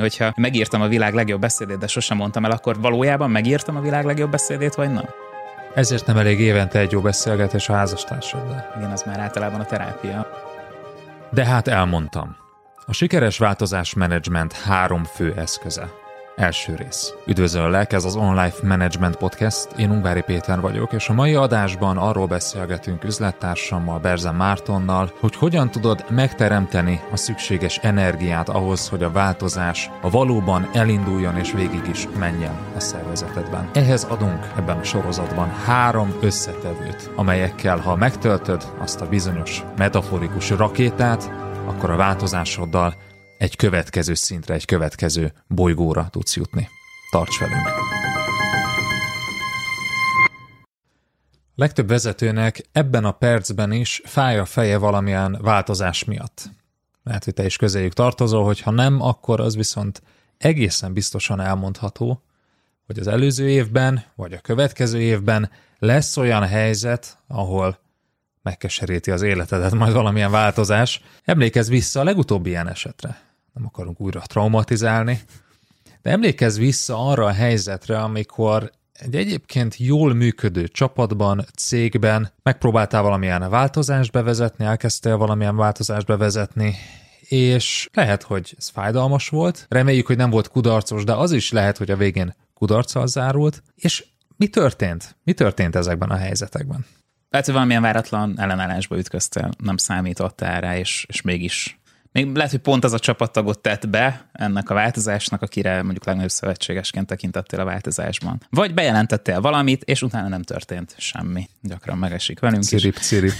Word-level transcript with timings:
Hogyha 0.00 0.32
megírtam 0.36 0.80
a 0.80 0.88
világ 0.88 1.14
legjobb 1.14 1.40
beszédét, 1.40 1.78
de 1.78 1.86
sosem 1.86 2.16
mondtam 2.16 2.44
el, 2.44 2.50
akkor 2.50 2.80
valójában 2.80 3.30
megírtam 3.30 3.76
a 3.76 3.80
világ 3.80 4.04
legjobb 4.04 4.30
beszédét, 4.30 4.74
vagy 4.74 4.92
nem? 4.92 5.08
Ezért 5.74 6.06
nem 6.06 6.16
elég 6.16 6.40
évente 6.40 6.78
egy 6.78 6.92
jó 6.92 7.00
beszélgetés 7.00 7.68
a 7.68 7.72
házastársaddal. 7.72 8.72
Igen, 8.76 8.90
az 8.90 9.02
már 9.02 9.18
általában 9.18 9.60
a 9.60 9.64
terápia. 9.64 10.26
De 11.30 11.44
hát 11.44 11.68
elmondtam. 11.68 12.36
A 12.86 12.92
sikeres 12.92 13.38
változás 13.38 13.94
menedzsment 13.94 14.52
három 14.52 15.04
fő 15.04 15.34
eszköze. 15.36 16.02
Első 16.36 16.74
rész. 16.74 17.14
Üdvözöllek, 17.26 17.92
ez 17.92 18.04
az 18.04 18.16
On 18.16 18.34
Life 18.34 18.66
Management 18.66 19.16
Podcast, 19.16 19.68
én 19.76 19.90
Ungvári 19.90 20.20
Péter 20.20 20.60
vagyok, 20.60 20.92
és 20.92 21.08
a 21.08 21.12
mai 21.12 21.34
adásban 21.34 21.96
arról 21.96 22.26
beszélgetünk 22.26 23.04
üzlettársammal, 23.04 23.98
Berzen 23.98 24.34
Mártonnal, 24.34 25.12
hogy 25.20 25.36
hogyan 25.36 25.70
tudod 25.70 26.04
megteremteni 26.10 27.00
a 27.12 27.16
szükséges 27.16 27.78
energiát 27.78 28.48
ahhoz, 28.48 28.88
hogy 28.88 29.02
a 29.02 29.10
változás 29.10 29.90
a 30.02 30.10
valóban 30.10 30.68
elinduljon 30.72 31.36
és 31.36 31.52
végig 31.52 31.86
is 31.90 32.08
menjen 32.18 32.54
a 32.76 32.80
szervezetedben. 32.80 33.68
Ehhez 33.72 34.04
adunk 34.04 34.52
ebben 34.56 34.78
a 34.78 34.84
sorozatban 34.84 35.48
három 35.48 36.14
összetevőt, 36.20 37.10
amelyekkel, 37.16 37.78
ha 37.78 37.96
megtöltöd 37.96 38.72
azt 38.78 39.00
a 39.00 39.08
bizonyos 39.08 39.64
metaforikus 39.76 40.50
rakétát, 40.50 41.30
akkor 41.66 41.90
a 41.90 41.96
változásoddal 41.96 42.94
egy 43.44 43.56
következő 43.56 44.14
szintre, 44.14 44.54
egy 44.54 44.64
következő 44.64 45.32
bolygóra 45.46 46.08
tudsz 46.10 46.36
jutni. 46.36 46.68
Tarts 47.10 47.38
velünk! 47.38 47.68
Legtöbb 51.54 51.88
vezetőnek 51.88 52.68
ebben 52.72 53.04
a 53.04 53.12
percben 53.12 53.72
is 53.72 54.02
fáj 54.04 54.38
a 54.38 54.44
feje 54.44 54.76
valamilyen 54.76 55.38
változás 55.40 56.04
miatt. 56.04 56.50
Lehet, 57.02 57.24
hogy 57.24 57.34
te 57.34 57.44
is 57.44 57.56
közéjük 57.56 57.92
tartozol, 57.92 58.44
hogy 58.44 58.60
ha 58.60 58.70
nem, 58.70 59.00
akkor 59.00 59.40
az 59.40 59.56
viszont 59.56 60.02
egészen 60.38 60.92
biztosan 60.92 61.40
elmondható, 61.40 62.22
hogy 62.86 62.98
az 62.98 63.06
előző 63.06 63.48
évben, 63.48 64.04
vagy 64.14 64.32
a 64.32 64.40
következő 64.40 65.00
évben 65.00 65.50
lesz 65.78 66.16
olyan 66.16 66.46
helyzet, 66.46 67.18
ahol 67.26 67.78
megkeseríti 68.42 69.10
az 69.10 69.22
életedet 69.22 69.74
majd 69.74 69.92
valamilyen 69.92 70.30
változás. 70.30 71.02
Emlékezz 71.24 71.68
vissza 71.68 72.00
a 72.00 72.04
legutóbbi 72.04 72.50
ilyen 72.50 72.68
esetre 72.68 73.32
nem 73.54 73.66
akarunk 73.66 74.00
újra 74.00 74.20
traumatizálni, 74.20 75.20
de 76.02 76.10
emlékezz 76.10 76.58
vissza 76.58 77.08
arra 77.08 77.24
a 77.24 77.32
helyzetre, 77.32 77.98
amikor 77.98 78.70
egy 78.92 79.14
egyébként 79.14 79.76
jól 79.76 80.14
működő 80.14 80.68
csapatban, 80.68 81.44
cégben 81.56 82.32
megpróbáltál 82.42 83.02
valamilyen 83.02 83.50
változást 83.50 84.12
bevezetni, 84.12 84.64
elkezdtél 84.64 85.16
valamilyen 85.16 85.56
változást 85.56 86.06
bevezetni, 86.06 86.74
és 87.20 87.88
lehet, 87.92 88.22
hogy 88.22 88.54
ez 88.58 88.68
fájdalmas 88.68 89.28
volt, 89.28 89.66
reméljük, 89.68 90.06
hogy 90.06 90.16
nem 90.16 90.30
volt 90.30 90.48
kudarcos, 90.48 91.04
de 91.04 91.12
az 91.12 91.32
is 91.32 91.52
lehet, 91.52 91.78
hogy 91.78 91.90
a 91.90 91.96
végén 91.96 92.34
kudarccal 92.54 93.06
zárult, 93.06 93.62
és 93.74 94.04
mi 94.36 94.46
történt? 94.46 95.16
Mi 95.24 95.32
történt 95.32 95.76
ezekben 95.76 96.10
a 96.10 96.16
helyzetekben? 96.16 96.84
Lehet, 97.30 97.46
hogy 97.46 97.54
valamilyen 97.54 97.82
váratlan 97.82 98.40
ellenállásba 98.40 98.98
ütköztél, 98.98 99.50
nem 99.58 99.76
számítottál 99.76 100.60
rá, 100.60 100.76
és, 100.76 101.06
és 101.08 101.22
mégis 101.22 101.78
még 102.14 102.34
lehet, 102.34 102.50
hogy 102.50 102.60
pont 102.60 102.84
az 102.84 102.92
a 102.92 102.98
csapattagot 102.98 103.58
tett 103.58 103.88
be 103.88 104.26
ennek 104.32 104.70
a 104.70 104.74
változásnak, 104.74 105.42
akire 105.42 105.82
mondjuk 105.82 106.04
legnagyobb 106.04 106.30
szövetségesként 106.30 107.06
tekintettél 107.06 107.60
a 107.60 107.64
változásban. 107.64 108.40
Vagy 108.50 108.74
bejelentettél 108.74 109.40
valamit, 109.40 109.82
és 109.82 110.02
utána 110.02 110.28
nem 110.28 110.42
történt 110.42 110.94
semmi. 110.98 111.48
Gyakran 111.60 111.98
megesik 111.98 112.40
velünk 112.40 112.62
cirip, 112.62 112.96
is. 112.96 113.06
Cirip, 113.06 113.32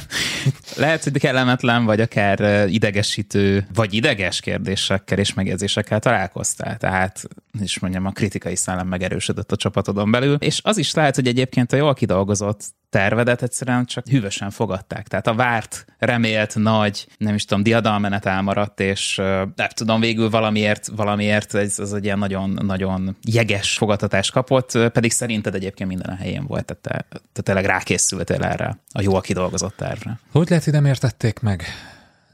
lehet, 0.76 1.04
hogy 1.04 1.18
kellemetlen, 1.18 1.84
vagy 1.84 2.00
akár 2.00 2.68
idegesítő, 2.68 3.66
vagy 3.74 3.94
ideges 3.94 4.40
kérdésekkel 4.40 5.18
és 5.18 5.34
megjegyzésekkel 5.34 5.98
találkoztál. 5.98 6.76
Tehát, 6.76 7.28
is 7.62 7.78
mondjam, 7.78 8.06
a 8.06 8.10
kritikai 8.10 8.56
szellem 8.56 8.88
megerősödött 8.88 9.52
a 9.52 9.56
csapatodon 9.56 10.10
belül. 10.10 10.36
És 10.40 10.60
az 10.64 10.78
is 10.78 10.94
lehet, 10.94 11.14
hogy 11.14 11.26
egyébként 11.26 11.72
a 11.72 11.76
jól 11.76 11.94
kidolgozott 11.94 12.60
tervedet 12.90 13.42
egyszerűen 13.42 13.84
csak 13.84 14.08
hűvösen 14.08 14.50
fogadták. 14.50 15.08
Tehát 15.08 15.26
a 15.26 15.34
várt, 15.34 15.84
remélt, 15.98 16.54
nagy, 16.54 17.06
nem 17.18 17.34
is 17.34 17.44
tudom, 17.44 17.62
diadalmenet 17.62 18.26
elmaradt, 18.26 18.80
és 18.80 19.16
nem 19.54 19.68
tudom, 19.74 20.00
végül 20.00 20.30
valamiért, 20.30 20.86
valamiért 20.86 21.54
ez, 21.54 21.78
ez 21.78 21.92
egy 21.92 22.04
ilyen 22.04 22.18
nagyon-nagyon 22.18 23.16
jeges 23.26 23.76
fogadtatást 23.76 24.32
kapott, 24.32 24.78
pedig 24.92 25.10
szerinted 25.10 25.54
egyébként 25.54 25.88
minden 25.88 26.10
a 26.10 26.16
helyén 26.16 26.46
volt, 26.46 26.64
tehát, 26.64 27.06
te, 27.08 27.20
te 27.32 27.42
tényleg 27.42 27.64
rákészültél 27.64 28.42
erre 28.42 28.78
a 28.92 29.02
jól 29.02 29.20
kidolgozott 29.20 29.76
tervre. 29.76 30.18
Hogy 30.32 30.48
lehet, 30.48 30.64
hogy 30.64 30.72
nem 30.72 30.84
értették 30.84 31.40
meg? 31.40 31.64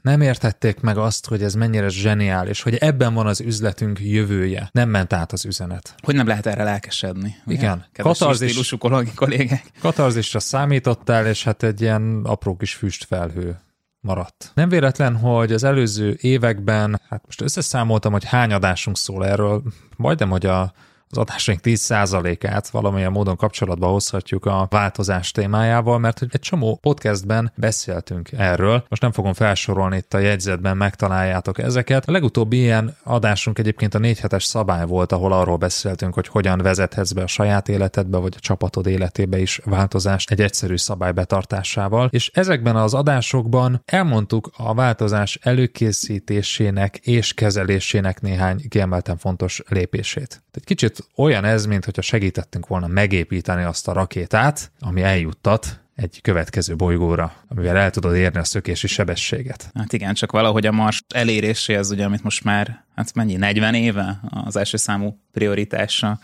Nem 0.05 0.21
értették 0.21 0.79
meg 0.79 0.97
azt, 0.97 1.27
hogy 1.27 1.43
ez 1.43 1.53
mennyire 1.53 1.89
zseniális, 1.89 2.61
hogy 2.61 2.75
ebben 2.75 3.13
van 3.13 3.27
az 3.27 3.41
üzletünk 3.41 3.99
jövője. 3.99 4.69
Nem 4.71 4.89
ment 4.89 5.13
át 5.13 5.31
az 5.31 5.45
üzenet. 5.45 5.95
Hogy 6.03 6.15
nem 6.15 6.27
lehet 6.27 6.45
erre 6.45 6.63
lelkesedni. 6.63 7.35
Igen. 7.45 7.85
Katarzis, 7.93 8.75
kollégák. 9.15 9.71
Katarzisra 9.79 10.39
számítottál, 10.39 11.27
és 11.27 11.43
hát 11.43 11.63
egy 11.63 11.81
ilyen 11.81 12.21
apró 12.23 12.55
kis 12.55 12.73
füstfelhő 12.73 13.59
maradt. 13.99 14.51
Nem 14.53 14.69
véletlen, 14.69 15.15
hogy 15.15 15.51
az 15.51 15.63
előző 15.63 16.17
években, 16.21 17.01
hát 17.09 17.21
most 17.25 17.41
összeszámoltam, 17.41 18.11
hogy 18.11 18.25
hány 18.25 18.53
adásunk 18.53 18.97
szól 18.97 19.25
erről, 19.25 19.63
majdnem, 19.95 20.29
hogy 20.29 20.45
a 20.45 20.73
az 21.09 21.17
adásaink 21.17 21.59
10%-át 21.63 22.69
valamilyen 22.69 23.11
módon 23.11 23.35
kapcsolatba 23.35 23.87
hozhatjuk 23.87 24.45
a 24.45 24.67
változás 24.69 25.31
témájával, 25.31 25.99
mert 25.99 26.19
hogy 26.19 26.27
egy 26.31 26.39
csomó 26.39 26.75
podcastben 26.81 27.51
beszéltünk 27.55 28.31
erről. 28.31 28.85
Most 28.89 29.01
nem 29.01 29.11
fogom 29.11 29.33
felsorolni 29.33 29.97
itt 29.97 30.13
a 30.13 30.17
jegyzetben, 30.17 30.77
megtaláljátok 30.77 31.59
ezeket. 31.59 32.07
A 32.07 32.11
legutóbbi 32.11 32.57
ilyen 32.57 32.95
adásunk 33.03 33.59
egyébként 33.59 33.93
a 33.93 33.99
4 33.99 34.19
hetes 34.19 34.43
szabály 34.43 34.85
volt, 34.85 35.11
ahol 35.11 35.33
arról 35.33 35.57
beszéltünk, 35.57 36.13
hogy 36.13 36.27
hogyan 36.27 36.57
vezethetsz 36.57 37.11
be 37.11 37.21
a 37.21 37.27
saját 37.27 37.69
életedbe, 37.69 38.17
vagy 38.17 38.33
a 38.37 38.39
csapatod 38.39 38.87
életébe 38.87 39.39
is 39.39 39.61
változást 39.63 40.31
egy 40.31 40.41
egyszerű 40.41 40.77
szabály 40.77 41.11
betartásával. 41.11 42.09
És 42.11 42.31
ezekben 42.33 42.75
az 42.75 42.93
adásokban 42.93 43.81
elmondtuk 43.85 44.51
a 44.57 44.73
változás 44.73 45.39
előkészítésének 45.41 46.97
és 46.97 47.33
kezelésének 47.33 48.21
néhány 48.21 48.67
kiemelten 48.69 49.17
fontos 49.17 49.61
lépését. 49.67 50.43
Egy 50.51 50.63
kicsit 50.63 50.94
olyan 51.15 51.45
ez, 51.45 51.65
mint 51.65 51.85
hogyha 51.85 52.01
segítettünk 52.01 52.67
volna 52.67 52.87
megépíteni 52.87 53.63
azt 53.63 53.87
a 53.87 53.93
rakétát, 53.93 54.71
ami 54.79 55.01
eljuttat 55.01 55.79
egy 55.95 56.21
következő 56.21 56.75
bolygóra, 56.75 57.33
amivel 57.47 57.77
el 57.77 57.89
tudod 57.89 58.15
érni 58.15 58.39
a 58.39 58.43
szökési 58.43 58.87
sebességet. 58.87 59.69
Hát 59.73 59.93
igen, 59.93 60.13
csak 60.13 60.31
valahogy 60.31 60.65
a 60.65 60.71
Mars 60.71 61.03
eléréséhez, 61.13 61.91
ugye, 61.91 62.05
amit 62.05 62.23
most 62.23 62.43
már, 62.43 62.85
hát 62.95 63.13
mennyi, 63.13 63.35
40 63.35 63.73
éve 63.73 64.19
az 64.29 64.55
első 64.55 64.77
számú 64.77 65.19
prioritása 65.31 66.19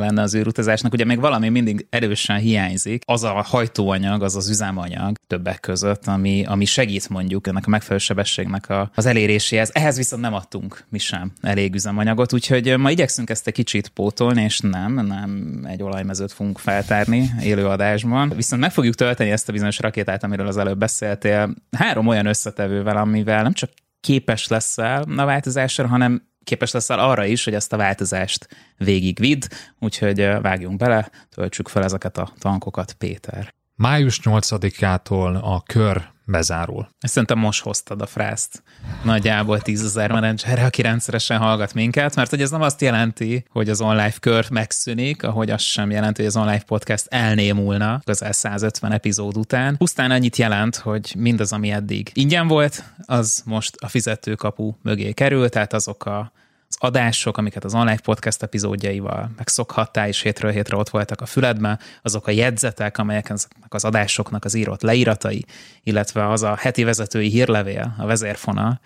lenne 0.00 0.22
az 0.22 0.34
űrutazásnak. 0.34 0.92
Ugye 0.92 1.04
még 1.04 1.20
valami 1.20 1.48
mindig 1.48 1.86
erősen 1.90 2.38
hiányzik, 2.38 3.02
az 3.06 3.22
a 3.24 3.42
hajtóanyag, 3.42 4.22
az 4.22 4.36
az 4.36 4.48
üzemanyag 4.48 5.16
többek 5.26 5.60
között, 5.60 6.06
ami, 6.06 6.44
ami 6.46 6.64
segít 6.64 7.08
mondjuk 7.08 7.46
ennek 7.46 7.66
a 7.66 7.70
megfelelő 7.70 7.98
sebességnek 7.98 8.68
a, 8.68 8.90
az 8.94 9.06
eléréséhez. 9.06 9.70
Ehhez 9.72 9.96
viszont 9.96 10.22
nem 10.22 10.34
adtunk 10.34 10.84
mi 10.88 10.98
sem 10.98 11.32
elég 11.40 11.74
üzemanyagot, 11.74 12.32
úgyhogy 12.32 12.78
ma 12.78 12.90
igyekszünk 12.90 13.30
ezt 13.30 13.46
egy 13.46 13.52
kicsit 13.52 13.88
pótolni, 13.88 14.42
és 14.42 14.60
nem, 14.60 14.94
nem 14.94 15.60
egy 15.68 15.82
olajmezőt 15.82 16.32
fogunk 16.32 16.58
feltárni 16.58 17.30
élőadásban. 17.42 18.32
Viszont 18.36 18.62
meg 18.62 18.72
fogjuk 18.72 18.94
tölteni 18.94 19.30
ezt 19.30 19.48
a 19.48 19.52
bizonyos 19.52 19.78
rakétát, 19.78 20.24
amiről 20.24 20.46
az 20.46 20.56
előbb 20.56 20.78
beszéltél, 20.78 21.54
három 21.76 22.06
olyan 22.06 22.26
összetevővel, 22.26 22.96
amivel 22.96 23.42
nem 23.42 23.52
csak 23.52 23.70
képes 24.00 24.48
leszel 24.48 25.04
a 25.16 25.24
változásra, 25.24 25.86
hanem 25.86 26.22
képes 26.44 26.72
leszel 26.72 26.98
arra 26.98 27.24
is, 27.24 27.44
hogy 27.44 27.54
ezt 27.54 27.72
a 27.72 27.76
változást 27.76 28.48
végigvidd, 28.76 29.42
úgyhogy 29.78 30.16
vágjunk 30.18 30.78
bele, 30.78 31.10
töltsük 31.30 31.68
fel 31.68 31.84
ezeket 31.84 32.18
a 32.18 32.32
tankokat, 32.38 32.92
Péter. 32.92 33.54
Május 33.74 34.20
8-ától 34.22 35.42
a 35.42 35.62
kör 35.62 36.12
bezárul. 36.24 36.88
Ezt 37.00 37.12
szerintem 37.12 37.38
most 37.38 37.62
hoztad 37.62 38.00
a 38.00 38.06
frászt 38.06 38.62
nagyjából 39.04 39.60
tízezer 39.60 40.12
menedzserre, 40.12 40.64
aki 40.64 40.82
rendszeresen 40.82 41.38
hallgat 41.38 41.74
minket, 41.74 42.14
mert 42.14 42.30
hogy 42.30 42.40
ez 42.40 42.50
nem 42.50 42.62
azt 42.62 42.80
jelenti, 42.80 43.44
hogy 43.50 43.68
az 43.68 43.80
online 43.80 44.12
kör 44.20 44.50
megszűnik, 44.50 45.22
ahogy 45.22 45.50
az 45.50 45.62
sem 45.62 45.90
jelenti, 45.90 46.20
hogy 46.20 46.30
az 46.30 46.36
online 46.36 46.62
podcast 46.62 47.06
elnémulna 47.08 48.00
közel 48.04 48.32
150 48.32 48.92
epizód 48.92 49.36
után. 49.36 49.76
Pusztán 49.76 50.10
annyit 50.10 50.36
jelent, 50.36 50.76
hogy 50.76 51.14
mindaz, 51.18 51.52
ami 51.52 51.70
eddig 51.70 52.10
ingyen 52.12 52.48
volt, 52.48 52.84
az 53.06 53.42
most 53.44 53.76
a 53.80 53.88
fizetőkapu 53.88 54.72
mögé 54.82 55.12
kerül, 55.12 55.48
tehát 55.48 55.72
azok 55.72 56.06
a 56.06 56.32
az 56.78 56.88
adások, 56.88 57.36
amiket 57.36 57.64
az 57.64 57.74
online 57.74 57.98
podcast 57.98 58.42
epizódjaival 58.42 59.30
megszokhattál, 59.36 60.08
és 60.08 60.20
hétről 60.20 60.50
hétre 60.50 60.76
ott 60.76 60.88
voltak 60.88 61.20
a 61.20 61.26
füledben, 61.26 61.78
azok 62.02 62.26
a 62.26 62.30
jegyzetek, 62.30 62.98
amelyek 62.98 63.32
az 63.68 63.84
adásoknak 63.84 64.44
az 64.44 64.54
írott 64.54 64.82
leíratai, 64.82 65.44
illetve 65.82 66.28
az 66.28 66.42
a 66.42 66.56
heti 66.56 66.84
vezetői 66.84 67.28
hírlevél, 67.28 67.94
a 67.98 68.06
vezérfonal, 68.06 68.80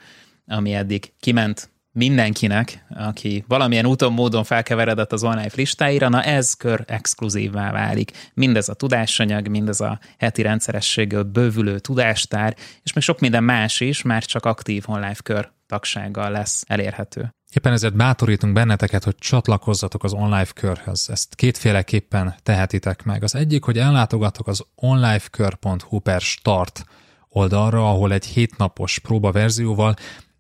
ami 0.47 0.75
eddig 0.75 1.13
kiment 1.21 1.71
mindenkinek, 1.99 2.85
aki 2.89 3.45
valamilyen 3.49 3.87
úton, 3.87 4.13
módon 4.13 4.45
felkeveredett 4.45 5.13
az 5.13 5.23
online 5.23 5.51
listáira, 5.55 6.09
na 6.09 6.23
ez 6.23 6.55
kör 6.55 6.85
exkluzívvá 6.87 7.73
válik. 7.73 8.31
Mindez 8.35 8.69
a 8.69 8.75
tudásanyag, 8.75 9.49
mindez 9.49 9.81
a 9.81 9.99
heti 10.19 10.43
rendszerességgel 10.43 11.23
bővülő 11.23 11.79
tudástár, 11.79 12.57
és 12.83 12.93
még 12.93 13.05
sok 13.05 13.21
minden 13.21 13.45
más 13.45 13.81
is 13.81 14.03
már 14.03 14.25
csak 14.25 14.45
aktív 14.45 14.85
online 14.87 15.15
kör 15.23 15.51
tagsággal 15.67 16.31
lesz 16.31 16.65
elérhető. 16.67 17.33
Éppen 17.55 17.73
ezért 17.73 17.97
bátorítunk 17.97 18.53
benneteket, 18.53 19.05
hogy 19.05 19.17
csatlakozzatok 19.19 20.05
az 20.05 20.13
online 20.13 20.47
körhöz. 20.55 21.09
Ezt 21.11 21.35
kétféleképpen 21.35 22.35
tehetitek 22.43 23.05
meg. 23.05 23.23
Az 23.23 23.35
egyik, 23.35 23.65
hogy 23.65 23.79
ellátogatok 23.79 24.47
az 24.47 24.65
onlifekör.hu 24.75 25.99
per 25.99 26.21
start 26.21 26.85
oldalra, 27.29 27.91
ahol 27.91 28.13
egy 28.13 28.27
hétnapos 28.27 28.99
próbaverzióval 28.99 29.95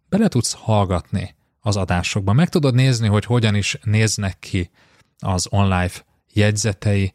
bele 0.08 0.28
tudsz 0.28 0.52
hallgatni 0.52 1.36
az 1.60 1.76
adásokban. 1.76 2.34
Meg 2.34 2.48
tudod 2.48 2.74
nézni, 2.74 3.08
hogy 3.08 3.24
hogyan 3.24 3.54
is 3.54 3.78
néznek 3.82 4.38
ki 4.38 4.70
az 5.18 5.46
online 5.50 5.90
jegyzetei, 6.32 7.12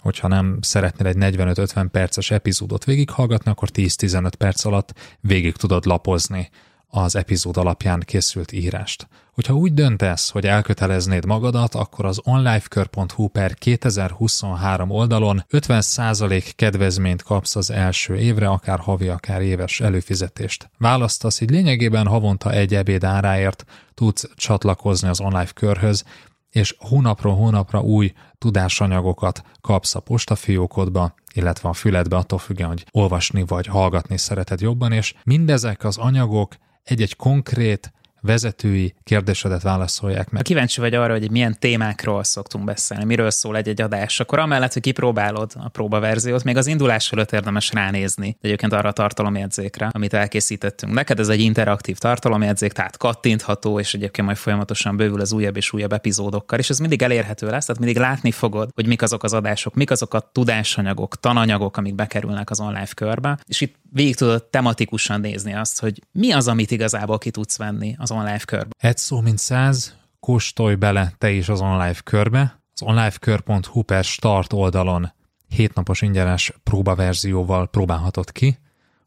hogyha 0.00 0.28
nem 0.28 0.58
szeretnél 0.60 1.06
egy 1.06 1.34
45-50 1.36 1.88
perces 1.90 2.30
epizódot 2.30 2.84
végighallgatni, 2.84 3.50
akkor 3.50 3.68
10-15 3.72 4.32
perc 4.38 4.64
alatt 4.64 4.92
végig 5.20 5.56
tudod 5.56 5.86
lapozni 5.86 6.50
az 6.88 7.16
epizód 7.16 7.56
alapján 7.56 8.02
készült 8.04 8.52
írást. 8.52 9.08
Hogyha 9.32 9.54
úgy 9.54 9.74
döntesz, 9.74 10.30
hogy 10.30 10.46
elköteleznéd 10.46 11.24
magadat, 11.24 11.74
akkor 11.74 12.04
az 12.04 12.20
onlifekör.hu 12.24 13.28
per 13.28 13.54
2023 13.54 14.90
oldalon 14.90 15.44
50% 15.50 16.50
kedvezményt 16.56 17.22
kapsz 17.22 17.56
az 17.56 17.70
első 17.70 18.16
évre, 18.16 18.48
akár 18.48 18.78
havi, 18.78 19.08
akár 19.08 19.42
éves 19.42 19.80
előfizetést. 19.80 20.70
Választasz, 20.78 21.40
így 21.40 21.50
lényegében 21.50 22.06
havonta 22.06 22.50
egy 22.50 22.74
ebéd 22.74 23.04
áráért 23.04 23.64
tudsz 23.94 24.28
csatlakozni 24.34 25.08
az 25.08 25.20
online 25.20 25.50
körhöz, 25.54 26.04
és 26.50 26.74
hónapról 26.78 27.34
hónapra 27.34 27.80
új 27.80 28.12
tudásanyagokat 28.38 29.42
kapsz 29.60 29.94
a 29.94 30.00
postafiókodba, 30.00 31.14
illetve 31.34 31.68
a 31.68 31.72
füledbe, 31.72 32.16
attól 32.16 32.38
függően, 32.38 32.68
hogy 32.68 32.86
olvasni 32.90 33.44
vagy 33.46 33.66
hallgatni 33.66 34.18
szereted 34.18 34.60
jobban, 34.60 34.92
és 34.92 35.14
mindezek 35.24 35.84
az 35.84 35.96
anyagok 35.96 36.54
egy-egy 36.86 37.16
konkrét 37.16 37.92
vezetői 38.26 38.94
kérdésedet 39.04 39.62
válaszolják 39.62 40.30
meg. 40.30 40.36
Ha 40.36 40.42
kíváncsi 40.42 40.80
vagy 40.80 40.94
arra, 40.94 41.12
hogy 41.12 41.30
milyen 41.30 41.56
témákról 41.58 42.24
szoktunk 42.24 42.64
beszélni, 42.64 43.04
miről 43.04 43.30
szól 43.30 43.56
egy-egy 43.56 43.80
adás, 43.80 44.20
akkor 44.20 44.38
amellett, 44.38 44.72
hogy 44.72 44.82
kipróbálod 44.82 45.52
a 45.58 45.68
próbaverziót, 45.68 46.44
még 46.44 46.56
az 46.56 46.66
indulás 46.66 47.12
előtt 47.12 47.32
érdemes 47.32 47.72
ránézni 47.72 48.36
egyébként 48.40 48.72
arra 48.72 48.88
a 48.88 48.92
tartalomjegyzékre, 48.92 49.88
amit 49.92 50.14
elkészítettünk. 50.14 50.92
Neked 50.92 51.20
ez 51.20 51.28
egy 51.28 51.40
interaktív 51.40 51.98
tartalomjegyzék, 51.98 52.72
tehát 52.72 52.96
kattintható, 52.96 53.80
és 53.80 53.94
egyébként 53.94 54.26
majd 54.26 54.38
folyamatosan 54.38 54.96
bővül 54.96 55.20
az 55.20 55.32
újabb 55.32 55.56
és 55.56 55.72
újabb 55.72 55.92
epizódokkal, 55.92 56.58
és 56.58 56.70
ez 56.70 56.78
mindig 56.78 57.02
elérhető 57.02 57.46
lesz, 57.46 57.64
tehát 57.64 57.82
mindig 57.82 58.00
látni 58.00 58.30
fogod, 58.30 58.70
hogy 58.74 58.86
mik 58.86 59.02
azok 59.02 59.22
az 59.22 59.32
adások, 59.32 59.74
mik 59.74 59.90
azok 59.90 60.14
a 60.14 60.30
tudásanyagok, 60.32 61.20
tananyagok, 61.20 61.76
amik 61.76 61.94
bekerülnek 61.94 62.50
az 62.50 62.60
online 62.60 62.86
körbe, 62.94 63.38
és 63.46 63.60
itt 63.60 63.74
végig 63.92 64.16
tudod 64.16 64.44
tematikusan 64.44 65.20
nézni 65.20 65.54
azt, 65.54 65.80
hogy 65.80 66.02
mi 66.12 66.32
az, 66.32 66.48
amit 66.48 66.70
igazából 66.70 67.18
ki 67.18 67.30
tudsz 67.30 67.56
venni 67.58 67.94
az 67.98 68.10
online 68.16 68.38
körbe. 68.38 68.70
Egy 68.78 68.96
szó, 68.96 69.20
mint 69.20 69.38
száz, 69.38 69.96
kóstolj 70.20 70.74
bele 70.74 71.12
te 71.18 71.30
is 71.30 71.48
az 71.48 71.60
online 71.60 71.94
körbe. 72.04 72.60
Az 72.74 72.82
onlifekör.hu 72.82 73.82
per 73.82 74.04
start 74.04 74.52
oldalon 74.52 75.12
hétnapos 75.48 76.02
ingyenes 76.02 76.52
próbaverzióval 76.62 77.68
próbálhatod 77.68 78.32
ki, 78.32 78.58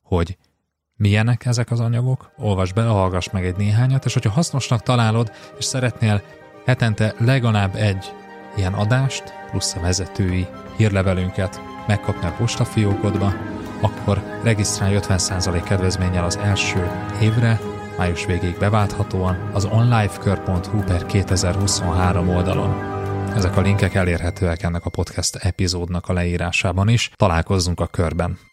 hogy 0.01 0.37
milyenek 0.95 1.45
ezek 1.45 1.71
az 1.71 1.79
anyagok, 1.79 2.31
olvasd 2.37 2.73
be, 2.73 2.83
hallgass 2.83 3.29
meg 3.29 3.45
egy 3.45 3.55
néhányat, 3.55 4.05
és 4.05 4.13
hogyha 4.13 4.29
hasznosnak 4.29 4.83
találod, 4.83 5.31
és 5.57 5.65
szeretnél 5.65 6.21
hetente 6.65 7.13
legalább 7.17 7.75
egy 7.75 8.13
ilyen 8.57 8.73
adást, 8.73 9.23
plusz 9.49 9.75
a 9.75 9.79
vezetői 9.79 10.47
hírlevelünket 10.77 11.61
megkapni 11.87 12.27
a 12.27 12.35
postafiókodba, 12.37 13.33
akkor 13.81 14.39
regisztrálj 14.43 14.97
50% 14.99 15.61
kedvezménnyel 15.65 16.23
az 16.23 16.37
első 16.37 16.91
évre, 17.21 17.59
május 17.99 18.25
végéig 18.25 18.57
beválthatóan 18.57 19.49
az 19.53 19.65
onlifekör.hu 19.65 20.83
per 20.83 21.05
2023 21.05 22.29
oldalon. 22.29 22.73
Ezek 23.35 23.57
a 23.57 23.61
linkek 23.61 23.93
elérhetőek 23.93 24.63
ennek 24.63 24.85
a 24.85 24.89
podcast 24.89 25.35
epizódnak 25.35 26.07
a 26.07 26.13
leírásában 26.13 26.89
is. 26.89 27.11
Találkozzunk 27.15 27.79
a 27.79 27.87
körben! 27.87 28.48